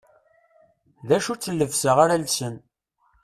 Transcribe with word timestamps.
D 1.07 1.09
acu-tt 1.17 1.51
llebsa 1.57 1.91
ara 2.03 2.15
lsen. 2.23 2.55